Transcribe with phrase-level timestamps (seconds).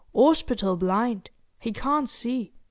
[0.13, 1.29] 'Orspital blind.
[1.59, 2.53] He can't see.